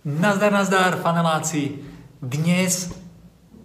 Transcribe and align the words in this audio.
Nazdar, 0.00 0.48
nazdar, 0.48 0.96
faneláci. 0.96 1.76
Dnes 2.24 2.88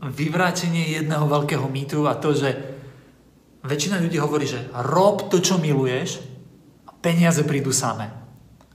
vyvrátenie 0.04 1.00
jedného 1.00 1.32
veľkého 1.32 1.64
mýtu 1.72 2.12
a 2.12 2.20
to, 2.20 2.36
že 2.36 2.52
väčšina 3.64 4.04
ľudí 4.04 4.20
hovorí, 4.20 4.44
že 4.44 4.68
rob 4.76 5.32
to, 5.32 5.40
čo 5.40 5.56
miluješ 5.56 6.20
a 6.84 6.92
peniaze 7.00 7.40
prídu 7.48 7.72
samé. 7.72 8.12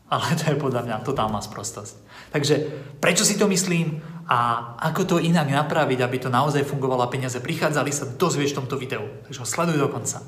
Ale 0.09 0.41
to 0.41 0.49
je 0.49 0.57
podľa 0.57 0.88
mňa 0.88 0.96
totálna 1.04 1.45
sprostosť. 1.45 2.01
Takže 2.33 2.54
prečo 2.96 3.29
si 3.29 3.36
to 3.36 3.45
myslím 3.52 4.00
a 4.24 4.72
ako 4.80 5.04
to 5.04 5.16
inak 5.20 5.52
napraviť, 5.52 6.00
aby 6.00 6.16
to 6.16 6.32
naozaj 6.32 6.64
fungovalo 6.64 7.04
a 7.04 7.12
peniaze 7.12 7.45
prichádzali, 7.45 7.92
sa 7.92 8.08
dozvieš 8.08 8.56
v 8.56 8.58
tomto 8.64 8.80
videu. 8.80 9.04
Takže 9.29 9.36
ho 9.36 9.45
sleduj 9.45 9.77
do 9.77 9.92
konca. 9.92 10.24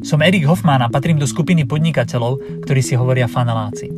Som 0.00 0.24
Erik 0.24 0.48
Hoffman 0.48 0.80
a 0.80 0.88
patrím 0.88 1.20
do 1.20 1.28
skupiny 1.28 1.68
podnikateľov, 1.68 2.64
ktorí 2.64 2.80
si 2.80 2.96
hovoria 2.96 3.28
faneláci. 3.28 3.97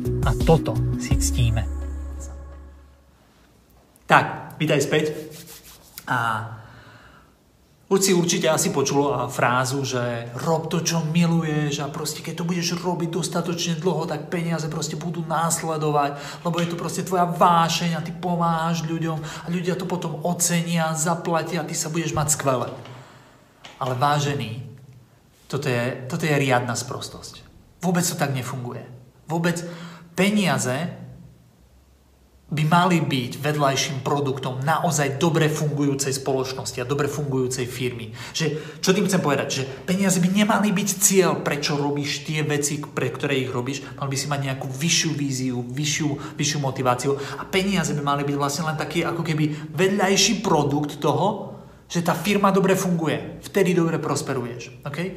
a 0.21 0.31
toto 0.45 0.77
si 1.01 1.17
ctíme. 1.17 1.65
Tak, 4.05 4.57
vítaj 4.59 4.81
späť. 4.83 5.05
A 6.05 6.43
už 7.91 7.99
si 7.99 8.11
určite 8.15 8.47
asi 8.47 8.71
počulo 8.71 9.27
frázu, 9.27 9.83
že 9.83 10.31
rob 10.47 10.71
to, 10.71 10.79
čo 10.79 11.03
miluješ 11.11 11.83
a 11.83 11.91
proste 11.91 12.23
keď 12.23 12.39
to 12.39 12.47
budeš 12.47 12.79
robiť 12.79 13.11
dostatočne 13.11 13.79
dlho, 13.83 14.07
tak 14.07 14.31
peniaze 14.31 14.67
proste 14.71 14.95
budú 14.95 15.27
následovať, 15.27 16.15
lebo 16.47 16.55
je 16.59 16.67
to 16.71 16.79
proste 16.79 17.03
tvoja 17.03 17.27
vášeň 17.27 17.99
a 17.99 18.03
ty 18.03 18.15
pomáhaš 18.15 18.87
ľuďom 18.87 19.19
a 19.19 19.47
ľudia 19.51 19.75
to 19.75 19.83
potom 19.83 20.23
ocenia, 20.23 20.95
zaplatia 20.95 21.63
a 21.63 21.67
ty 21.67 21.75
sa 21.75 21.91
budeš 21.91 22.15
mať 22.15 22.39
skvele. 22.39 22.71
Ale 23.75 23.93
vážený, 23.99 24.63
toto 25.51 25.67
je, 25.67 26.07
toto 26.07 26.23
je 26.23 26.35
riadna 26.35 26.79
sprostosť. 26.79 27.43
Vôbec 27.83 28.07
to 28.07 28.15
tak 28.15 28.31
nefunguje. 28.31 28.87
Vôbec 29.27 29.67
peniaze 30.21 31.01
by 32.51 32.67
mali 32.67 32.99
byť 32.99 33.39
vedľajším 33.39 34.03
produktom 34.03 34.59
naozaj 34.59 35.15
dobre 35.15 35.47
fungujúcej 35.47 36.11
spoločnosti 36.11 36.83
a 36.83 36.85
dobre 36.85 37.07
fungujúcej 37.07 37.63
firmy. 37.63 38.11
Že, 38.35 38.77
čo 38.83 38.91
tým 38.91 39.07
chcem 39.07 39.23
povedať? 39.23 39.47
Že 39.49 39.63
peniaze 39.87 40.19
by 40.19 40.29
nemali 40.29 40.75
byť 40.75 40.89
cieľ, 40.99 41.39
prečo 41.39 41.79
robíš 41.79 42.27
tie 42.27 42.43
veci, 42.43 42.83
pre 42.83 43.07
ktoré 43.07 43.39
ich 43.39 43.49
robíš. 43.49 43.87
Mal 43.95 44.11
by 44.11 44.17
si 44.19 44.27
mať 44.27 44.51
nejakú 44.51 44.67
vyššiu 44.67 45.11
víziu, 45.15 45.63
vyššiu, 45.63 46.35
vyššiu 46.35 46.59
motiváciu 46.59 47.15
a 47.39 47.47
peniaze 47.47 47.95
by 47.95 48.03
mali 48.03 48.27
byť 48.27 48.35
vlastne 48.35 48.67
len 48.67 48.75
taký 48.75 49.07
ako 49.07 49.23
keby 49.23 49.71
vedľajší 49.71 50.43
produkt 50.43 50.99
toho, 50.99 51.55
že 51.87 52.03
tá 52.03 52.11
firma 52.11 52.51
dobre 52.51 52.75
funguje, 52.75 53.39
vtedy 53.47 53.71
dobre 53.71 53.95
prosperuješ. 53.95 54.83
Okay? 54.83 55.15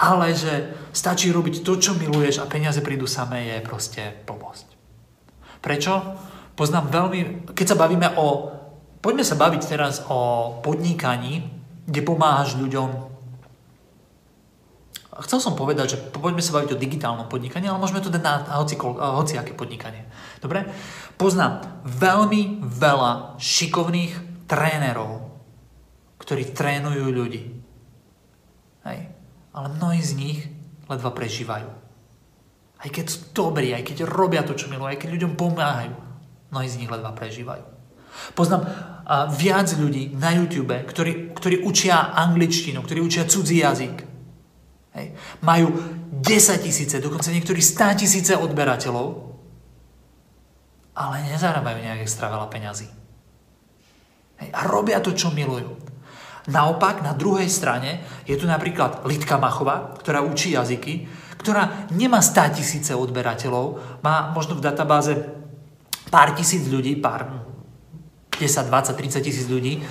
Ale 0.00 0.32
že 0.32 0.72
stačí 0.96 1.28
robiť 1.28 1.60
to, 1.60 1.76
čo 1.76 1.92
miluješ 1.92 2.40
a 2.40 2.48
peniaze 2.48 2.80
prídu 2.80 3.04
samé, 3.04 3.52
je 3.52 3.66
proste 3.66 4.02
blbosť. 4.24 4.66
Prečo? 5.60 5.92
Poznám 6.56 6.88
veľmi, 6.88 7.20
keď 7.52 7.76
sa 7.76 7.80
bavíme 7.80 8.16
o, 8.16 8.48
poďme 9.04 9.24
sa 9.24 9.36
baviť 9.36 9.62
teraz 9.68 10.00
o 10.08 10.56
podnikaní, 10.64 11.44
kde 11.84 12.00
pomáhaš 12.00 12.56
ľuďom 12.56 13.10
Chcel 15.20 15.36
som 15.36 15.52
povedať, 15.52 15.96
že 15.96 16.00
poďme 16.00 16.40
sa 16.40 16.56
baviť 16.56 16.72
o 16.72 16.80
digitálnom 16.80 17.28
podnikaní, 17.28 17.68
ale 17.68 17.76
môžeme 17.76 18.00
to 18.00 18.08
dať 18.08 18.24
na 18.24 18.56
hoci, 18.56 18.80
hoci 18.80 19.36
aké 19.36 19.52
podnikanie. 19.52 20.08
Dobre? 20.40 20.64
Poznám 21.20 21.84
veľmi 21.84 22.64
veľa 22.64 23.36
šikovných 23.36 24.46
trénerov, 24.48 25.28
ktorí 26.24 26.56
trénujú 26.56 27.12
ľudí. 27.12 27.42
Hej. 28.88 29.19
Ale 29.50 29.66
mnohí 29.74 30.00
z 30.02 30.12
nich 30.14 30.38
ledva 30.86 31.10
prežívajú. 31.10 31.70
Aj 32.80 32.88
keď 32.88 33.04
sú 33.12 33.18
dobrí, 33.36 33.76
aj 33.76 33.84
keď 33.84 34.08
robia 34.08 34.40
to, 34.40 34.56
čo 34.56 34.72
milujú, 34.72 34.88
aj 34.88 35.00
keď 35.04 35.08
ľuďom 35.12 35.32
pomáhajú, 35.36 35.94
mnohí 36.50 36.68
z 36.70 36.78
nich 36.80 36.90
ledva 36.90 37.12
prežívajú. 37.12 37.64
Poznám 38.34 38.62
uh, 38.66 39.28
viac 39.30 39.70
ľudí 39.76 40.16
na 40.16 40.34
YouTube, 40.34 40.74
ktorí, 40.74 41.36
ktorí 41.36 41.62
učia 41.62 42.10
angličtinu, 42.14 42.82
ktorí 42.82 43.00
učia 43.04 43.28
cudzí 43.28 43.62
jazyk. 43.62 43.96
Hej. 44.96 45.06
Majú 45.46 45.68
10 46.10 46.66
tisíce, 46.66 46.98
dokonca 46.98 47.30
niektorí 47.30 47.62
100 47.62 48.00
tisíce 48.02 48.32
odberateľov, 48.34 49.30
ale 50.98 51.14
nezarábajú 51.30 51.78
nejak 51.78 52.02
extra 52.02 52.26
veľa 52.26 52.50
peňazí. 52.50 52.88
Hej. 54.42 54.48
A 54.50 54.60
robia 54.66 54.98
to, 54.98 55.14
čo 55.14 55.30
milujú. 55.30 55.89
Naopak, 56.48 57.04
na 57.04 57.12
druhej 57.12 57.52
strane 57.52 58.00
je 58.24 58.32
tu 58.38 58.48
napríklad 58.48 59.04
Litka 59.04 59.36
Machová, 59.36 59.92
ktorá 60.00 60.24
učí 60.24 60.56
jazyky, 60.56 61.04
ktorá 61.40 61.88
nemá 61.92 62.24
100 62.24 62.56
tisíce 62.56 62.92
odberateľov, 62.96 64.00
má 64.00 64.32
možno 64.32 64.56
v 64.56 64.64
databáze 64.64 65.16
pár 66.08 66.32
tisíc 66.32 66.64
ľudí, 66.68 66.96
pár 66.96 67.44
10, 68.36 68.72
20, 68.72 68.96
30 68.96 69.20
tisíc 69.20 69.46
ľudí, 69.48 69.84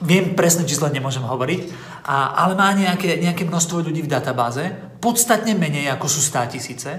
viem 0.00 0.32
presné 0.32 0.64
číslo, 0.64 0.88
nemôžem 0.88 1.24
hovoriť, 1.24 1.60
a, 2.04 2.36
ale 2.44 2.52
má 2.56 2.72
nejaké, 2.72 3.20
nejaké 3.20 3.44
množstvo 3.44 3.84
ľudí 3.84 4.04
v 4.04 4.12
databáze, 4.12 4.64
podstatne 5.00 5.52
menej 5.56 5.92
ako 5.92 6.08
sú 6.08 6.20
100 6.24 6.54
tisíce, 6.56 6.90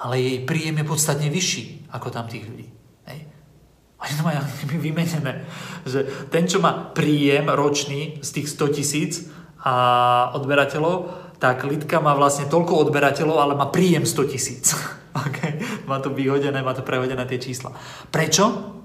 ale 0.00 0.14
jej 0.16 0.38
príjem 0.48 0.80
je 0.80 0.88
podstatne 0.88 1.28
vyšší 1.28 1.92
ako 1.92 2.08
tam 2.08 2.28
tých 2.28 2.48
ľudí. 2.48 2.79
Oni 4.00 4.12
to 4.16 4.24
majú 4.24 4.40
vymenené, 4.80 5.44
že 5.84 6.08
ten, 6.32 6.48
čo 6.48 6.56
má 6.64 6.72
príjem 6.96 7.52
ročný 7.52 8.24
z 8.24 8.28
tých 8.40 8.48
100 8.48 8.76
tisíc 8.76 9.12
a 9.60 10.32
odberateľov, 10.32 11.28
tak 11.36 11.68
Lidka 11.68 12.00
má 12.00 12.16
vlastne 12.16 12.48
toľko 12.48 12.88
odberateľov, 12.88 13.36
ale 13.36 13.52
má 13.56 13.68
príjem 13.68 14.08
100 14.08 14.32
tisíc. 14.32 14.72
okay? 15.24 15.60
Má 15.84 16.00
to 16.00 16.12
vyhodené, 16.12 16.64
má 16.64 16.72
to 16.72 16.80
prehodené 16.80 17.28
tie 17.28 17.40
čísla. 17.40 17.76
Prečo? 18.08 18.76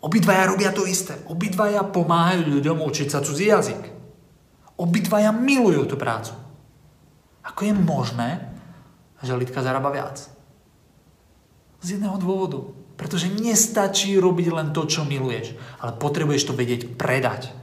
Obidvaja 0.00 0.48
robia 0.48 0.70
to 0.72 0.88
isté. 0.88 1.18
Obidvaja 1.28 1.84
pomáhajú 1.84 2.48
ľuďom 2.48 2.80
učiť 2.88 3.08
sa 3.12 3.20
cudzí 3.20 3.50
jazyk. 3.52 3.82
Obidvaja 4.78 5.34
milujú 5.34 5.90
tú 5.90 5.96
prácu. 5.98 6.32
Ako 7.42 7.66
je 7.66 7.74
možné, 7.74 8.48
že 9.20 9.34
Lidka 9.34 9.60
zarába 9.60 9.90
viac? 9.90 10.22
Z 11.82 11.98
jedného 11.98 12.14
dôvodu 12.16 12.70
pretože 12.98 13.30
nestačí 13.30 14.18
robiť 14.18 14.50
len 14.50 14.68
to, 14.74 14.82
čo 14.90 15.06
miluješ, 15.06 15.54
ale 15.78 15.94
potrebuješ 15.94 16.50
to 16.50 16.58
vedieť 16.58 16.98
predať. 16.98 17.54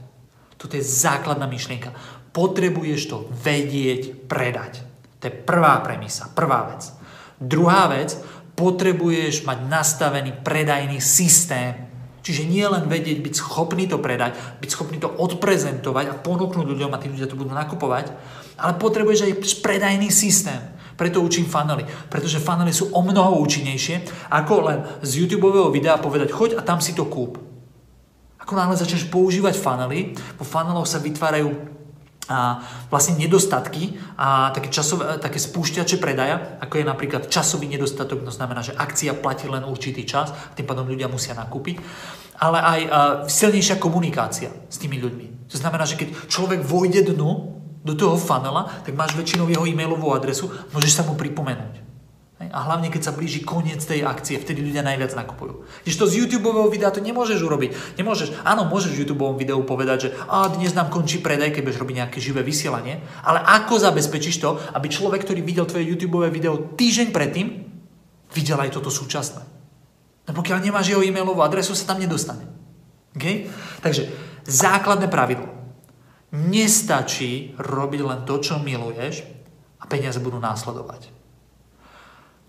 Toto 0.56 0.80
je 0.80 0.82
základná 0.82 1.44
myšlienka. 1.44 1.92
Potrebuješ 2.32 3.02
to 3.12 3.28
vedieť 3.44 4.24
predať. 4.24 4.80
To 5.20 5.28
je 5.28 5.34
prvá 5.36 5.84
premisa, 5.84 6.32
prvá 6.32 6.72
vec. 6.72 6.88
Druhá 7.36 7.92
vec, 7.92 8.16
potrebuješ 8.56 9.44
mať 9.44 9.68
nastavený 9.68 10.40
predajný 10.40 10.96
systém. 11.04 11.84
Čiže 12.24 12.48
nie 12.48 12.64
len 12.64 12.88
vedieť, 12.88 13.22
byť 13.22 13.34
schopný 13.36 13.86
to 13.86 14.00
predať, 14.00 14.34
byť 14.58 14.70
schopný 14.72 14.98
to 14.98 15.12
odprezentovať 15.12 16.10
a 16.10 16.18
ponúknuť 16.18 16.64
ľuďom 16.64 16.90
a 16.90 16.98
tí 16.98 17.12
ľudia 17.12 17.30
to 17.30 17.38
budú 17.38 17.52
nakupovať, 17.54 18.10
ale 18.56 18.72
potrebuješ 18.80 19.30
aj 19.30 19.62
predajný 19.62 20.08
systém. 20.10 20.58
Preto 20.96 21.20
učím 21.20 21.44
funnely. 21.44 21.84
Pretože 22.08 22.40
funnely 22.40 22.72
sú 22.72 22.90
o 22.90 23.00
mnoho 23.04 23.38
účinnejšie, 23.44 24.28
ako 24.32 24.54
len 24.64 24.78
z 25.04 25.22
YouTube 25.22 25.52
videa 25.70 26.00
povedať, 26.00 26.32
choď 26.32 26.50
a 26.56 26.64
tam 26.64 26.80
si 26.80 26.96
to 26.96 27.04
kúp. 27.04 27.36
Ako 28.40 28.52
náhle 28.56 28.74
začneš 28.74 29.12
používať 29.12 29.54
funnely, 29.58 30.16
po 30.40 30.44
funneloch 30.46 30.88
sa 30.88 31.02
vytvárajú 31.02 31.76
a 32.26 32.58
vlastne 32.90 33.14
nedostatky 33.22 34.02
a 34.18 34.50
také, 34.50 34.66
časové, 34.66 35.22
také 35.22 35.38
spúšťače 35.38 36.02
predaja, 36.02 36.58
ako 36.58 36.82
je 36.82 36.90
napríklad 36.90 37.22
časový 37.30 37.70
nedostatok, 37.70 38.26
to 38.26 38.34
znamená, 38.34 38.66
že 38.66 38.74
akcia 38.74 39.14
platí 39.14 39.46
len 39.46 39.62
určitý 39.62 40.02
čas, 40.02 40.34
tým 40.58 40.66
pádom 40.66 40.90
ľudia 40.90 41.06
musia 41.06 41.38
nakúpiť, 41.38 41.78
ale 42.42 42.58
aj 42.58 42.80
silnejšia 43.30 43.78
komunikácia 43.78 44.50
s 44.50 44.76
tými 44.82 44.98
ľuďmi. 44.98 45.54
To 45.54 45.56
znamená, 45.56 45.86
že 45.86 45.94
keď 46.02 46.26
človek 46.26 46.66
vojde 46.66 47.14
dnu 47.14 47.55
do 47.86 47.94
toho 47.94 48.18
funnela, 48.18 48.66
tak 48.82 48.98
máš 48.98 49.14
väčšinou 49.14 49.46
jeho 49.46 49.62
e-mailovú 49.62 50.10
adresu, 50.10 50.50
môžeš 50.74 50.92
sa 50.98 51.02
mu 51.06 51.14
pripomenúť. 51.14 51.86
A 52.36 52.68
hlavne, 52.68 52.92
keď 52.92 53.00
sa 53.00 53.16
blíži 53.16 53.40
koniec 53.40 53.80
tej 53.80 54.04
akcie, 54.04 54.36
vtedy 54.36 54.60
ľudia 54.60 54.84
najviac 54.84 55.16
nakupujú. 55.16 55.64
Když 55.88 55.96
to 55.96 56.04
z 56.04 56.20
YouTube 56.20 56.52
videa 56.68 56.92
to 56.92 57.00
nemôžeš 57.00 57.40
urobiť. 57.40 57.96
Nemôžeš, 57.96 58.44
áno, 58.44 58.68
môžeš 58.68 58.92
v 58.92 59.00
YouTube 59.08 59.24
videu 59.40 59.56
povedať, 59.64 59.98
že 60.04 60.08
a 60.28 60.44
dnes 60.52 60.76
nám 60.76 60.92
končí 60.92 61.24
predaj, 61.24 61.56
keď 61.56 61.62
budeš 61.64 61.80
robiť 61.80 61.96
nejaké 61.96 62.18
živé 62.20 62.44
vysielanie, 62.44 63.00
ale 63.24 63.40
ako 63.40 63.80
zabezpečíš 63.80 64.36
to, 64.44 64.60
aby 64.76 64.92
človek, 64.92 65.24
ktorý 65.24 65.40
videl 65.40 65.64
tvoje 65.64 65.88
YouTube 65.88 66.28
video 66.28 66.76
týždeň 66.76 67.08
predtým, 67.08 67.46
videl 68.36 68.58
aj 68.60 68.76
toto 68.76 68.92
súčasné. 68.92 69.40
No 70.28 70.36
pokiaľ 70.36 70.60
nemáš 70.60 70.92
jeho 70.92 71.00
e-mailovú 71.00 71.40
adresu, 71.40 71.72
sa 71.72 71.88
tam 71.88 72.04
nedostane. 72.04 72.44
Okay? 73.16 73.48
Takže 73.80 74.12
základné 74.44 75.08
pravidlo. 75.08 75.55
Nestačí 76.36 77.56
robiť 77.56 78.00
len 78.04 78.20
to, 78.28 78.36
čo 78.44 78.60
miluješ 78.60 79.24
a 79.80 79.84
peniaze 79.88 80.20
budú 80.20 80.36
následovať. 80.36 81.08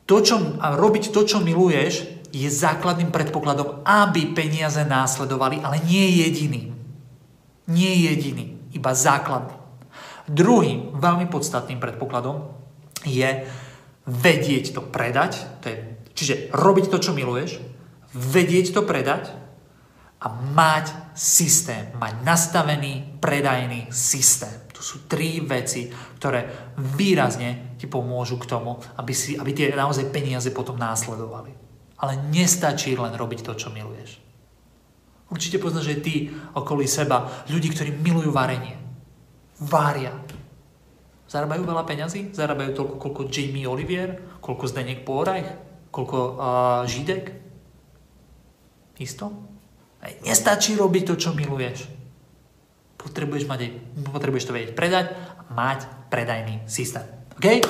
To, 0.08 0.24
čo, 0.24 0.60
a 0.64 0.76
robiť 0.76 1.12
to, 1.12 1.28
čo 1.28 1.44
miluješ, 1.44 2.08
je 2.32 2.48
základným 2.48 3.12
predpokladom, 3.12 3.84
aby 3.88 4.32
peniaze 4.36 4.80
následovali, 4.84 5.64
ale 5.64 5.84
nie 5.84 6.24
jediným. 6.24 6.76
Nie 7.68 7.94
jediný, 8.12 8.72
iba 8.72 8.92
základný. 8.96 9.56
Druhým 10.28 10.96
veľmi 11.00 11.28
podstatným 11.32 11.80
predpokladom 11.80 12.52
je 13.08 13.48
vedieť 14.08 14.76
to 14.76 14.82
predať, 14.84 15.64
to 15.64 15.72
je, 15.72 15.78
čiže 16.16 16.36
robiť 16.56 16.92
to, 16.92 16.98
čo 17.00 17.12
miluješ, 17.16 17.60
vedieť 18.16 18.72
to 18.76 18.84
predať 18.88 19.36
a 20.24 20.32
mať 20.32 21.07
systém, 21.18 21.90
mať 21.98 22.22
nastavený 22.22 23.18
predajný 23.18 23.90
systém. 23.90 24.70
To 24.78 24.86
sú 24.86 25.10
tri 25.10 25.42
veci, 25.42 25.90
ktoré 26.22 26.46
výrazne 26.78 27.74
ti 27.82 27.90
pomôžu 27.90 28.38
k 28.38 28.46
tomu, 28.46 28.78
aby, 29.02 29.10
si, 29.18 29.34
aby 29.34 29.50
tie 29.50 29.74
naozaj 29.74 30.14
peniaze 30.14 30.54
potom 30.54 30.78
následovali. 30.78 31.50
Ale 31.98 32.22
nestačí 32.30 32.94
len 32.94 33.18
robiť 33.18 33.42
to, 33.42 33.58
čo 33.58 33.74
miluješ. 33.74 34.22
Určite 35.34 35.58
poznáš 35.58 35.98
aj 35.98 36.00
ty 36.06 36.30
okolí 36.54 36.86
seba 36.86 37.26
ľudí, 37.50 37.74
ktorí 37.74 37.98
milujú 37.98 38.30
varenie. 38.30 38.78
Vária. 39.58 40.14
Zarábajú 41.26 41.66
veľa 41.66 41.84
peňazí? 41.84 42.32
Zarábajú 42.32 42.72
toľko, 42.78 42.96
koľko 43.02 43.22
Jamie 43.34 43.66
Olivier? 43.66 44.38
Koľko 44.40 44.64
Zdenek 44.70 45.02
Pórajch? 45.02 45.50
Koľko 45.90 46.18
uh, 46.38 46.82
Židek? 46.86 47.26
Isto? 49.02 49.57
Nestačí 50.24 50.78
robiť 50.78 51.04
to, 51.10 51.14
čo 51.18 51.30
miluješ 51.34 51.98
potrebuješ, 53.08 53.48
mať 53.48 53.60
aj, 53.64 53.72
potrebuješ 54.12 54.46
to 54.50 54.56
vedieť 54.56 54.72
predať 54.76 55.16
a 55.16 55.42
mať 55.56 55.88
predajný 56.12 56.68
systém. 56.68 57.06
OK? 57.40 57.64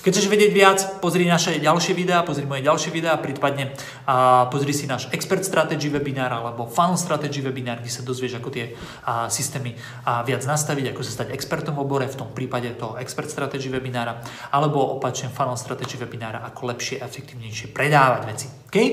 Keď 0.00 0.16
chceš 0.16 0.32
vedieť 0.32 0.52
viac, 0.56 0.78
pozri 1.04 1.28
naše 1.28 1.60
ďalšie 1.60 1.92
videá, 1.92 2.24
pozri 2.24 2.48
moje 2.48 2.64
ďalšie 2.64 2.88
videá, 2.88 3.20
prípadne 3.20 3.76
a 4.08 4.48
pozri 4.48 4.72
si 4.72 4.88
náš 4.88 5.12
Expert 5.12 5.44
Strategy 5.44 5.92
webinár 5.92 6.32
alebo 6.32 6.64
Funnel 6.64 6.96
Strategy 6.96 7.44
webinár, 7.44 7.84
kde 7.84 7.92
sa 7.92 8.00
dozvieš, 8.00 8.40
ako 8.40 8.48
tie 8.48 8.72
a, 9.04 9.28
systémy 9.28 9.76
a, 10.08 10.24
viac 10.24 10.40
nastaviť, 10.48 10.96
ako 10.96 11.04
sa 11.04 11.20
stať 11.20 11.36
expertom 11.36 11.76
v 11.76 11.84
obore, 11.84 12.08
v 12.08 12.16
tom 12.16 12.32
prípade 12.32 12.72
toho 12.80 12.96
Expert 12.96 13.28
Strategy 13.28 13.68
webinára, 13.68 14.24
alebo 14.48 14.80
opačne 14.96 15.28
Funnel 15.28 15.60
Strategy 15.60 16.00
webinára, 16.00 16.48
ako 16.48 16.72
lepšie 16.72 17.04
a 17.04 17.04
efektívnejšie 17.04 17.68
predávať 17.76 18.22
veci. 18.24 18.46
Okay? 18.72 18.88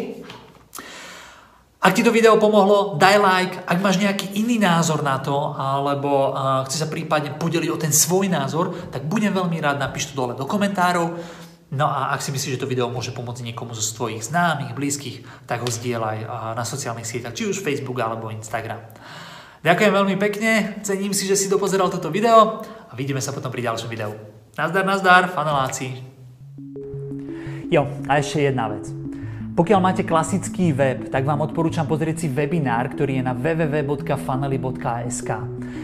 Ak 1.78 1.94
ti 1.94 2.02
to 2.02 2.10
video 2.10 2.42
pomohlo, 2.42 2.98
daj 2.98 3.18
like. 3.22 3.56
Ak 3.70 3.78
máš 3.78 4.02
nejaký 4.02 4.34
iný 4.42 4.58
názor 4.58 5.06
na 5.06 5.22
to, 5.22 5.54
alebo 5.54 6.34
uh, 6.34 6.66
chce 6.66 6.82
sa 6.82 6.90
prípadne 6.90 7.38
podeliť 7.38 7.70
o 7.70 7.78
ten 7.78 7.94
svoj 7.94 8.34
názor, 8.34 8.74
tak 8.90 9.06
budem 9.06 9.30
veľmi 9.30 9.62
rád, 9.62 9.78
napíš 9.78 10.10
to 10.10 10.18
dole 10.18 10.34
do 10.34 10.50
komentárov. 10.50 11.14
No 11.78 11.86
a 11.86 12.16
ak 12.16 12.24
si 12.24 12.34
myslíš, 12.34 12.58
že 12.58 12.62
to 12.64 12.72
video 12.72 12.90
môže 12.90 13.14
pomôcť 13.14 13.44
niekomu 13.44 13.78
zo 13.78 13.84
svojich 13.84 14.26
známych, 14.26 14.74
blízkych, 14.74 15.46
tak 15.46 15.62
ho 15.62 15.70
zdieľaj 15.70 16.26
na 16.56 16.64
sociálnych 16.64 17.06
sieťach, 17.06 17.36
či 17.36 17.46
už 17.46 17.60
Facebook 17.60 18.00
alebo 18.00 18.32
Instagram. 18.32 18.82
Ďakujem 19.68 19.92
veľmi 19.92 20.16
pekne, 20.16 20.80
cením 20.82 21.12
si, 21.12 21.28
že 21.28 21.36
si 21.36 21.52
dopozeral 21.52 21.92
toto 21.92 22.08
video 22.08 22.64
a 22.64 22.94
vidíme 22.96 23.20
sa 23.20 23.36
potom 23.36 23.52
pri 23.52 23.68
ďalšom 23.68 23.92
videu. 23.92 24.16
Nazdar, 24.56 24.88
nazdar, 24.88 25.28
faneláci. 25.28 25.92
Jo, 27.68 27.84
a 28.08 28.16
ešte 28.16 28.48
jedna 28.48 28.72
vec. 28.72 28.97
Pokiaľ 29.58 29.80
máte 29.82 30.06
klasický 30.06 30.70
web, 30.70 31.10
tak 31.10 31.26
vám 31.26 31.42
odporúčam 31.42 31.90
pozrieť 31.90 32.22
si 32.22 32.28
webinár, 32.30 32.94
ktorý 32.94 33.18
je 33.18 33.26
na 33.26 33.34
www.fanely.sk. 33.34 35.30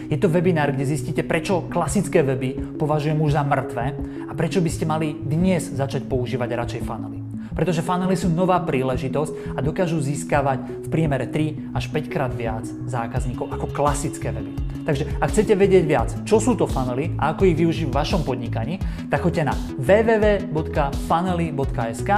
Je 0.06 0.14
to 0.14 0.30
webinár, 0.30 0.70
kde 0.70 0.86
zistíte, 0.86 1.26
prečo 1.26 1.66
klasické 1.66 2.22
weby 2.22 2.78
považujem 2.78 3.18
už 3.18 3.34
za 3.34 3.42
mŕtve 3.42 3.98
a 4.30 4.32
prečo 4.38 4.62
by 4.62 4.70
ste 4.70 4.86
mali 4.86 5.18
dnes 5.18 5.74
začať 5.74 6.06
používať 6.06 6.54
radšej 6.54 6.86
funnely. 6.86 7.23
Pretože 7.54 7.86
funnely 7.86 8.16
sú 8.18 8.28
nová 8.28 8.60
príležitosť 8.60 9.56
a 9.56 9.62
dokážu 9.62 10.00
získavať 10.02 10.58
v 10.84 10.88
priemere 10.90 11.26
3 11.30 11.74
až 11.74 11.88
5 11.88 12.12
krát 12.12 12.34
viac 12.34 12.66
zákazníkov 12.90 13.52
ako 13.54 13.66
klasické 13.70 14.32
weby. 14.34 14.52
Takže 14.84 15.08
ak 15.16 15.32
chcete 15.32 15.56
vedieť 15.56 15.88
viac, 15.88 16.12
čo 16.28 16.36
sú 16.36 16.52
to 16.58 16.66
funnely 16.68 17.16
a 17.16 17.32
ako 17.32 17.48
ich 17.48 17.56
využiť 17.56 17.88
v 17.88 17.96
vašom 17.96 18.20
podnikaní, 18.26 18.76
tak 19.08 19.24
choďte 19.24 19.48
na 19.48 19.56
www.funnely.sk, 19.80 22.10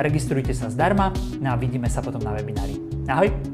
registrujte 0.00 0.56
sa 0.56 0.72
zdarma 0.72 1.12
no 1.42 1.50
a 1.52 1.56
vidíme 1.60 1.92
sa 1.92 2.00
potom 2.00 2.24
na 2.24 2.32
webinári. 2.32 2.80
Ahoj! 3.04 3.53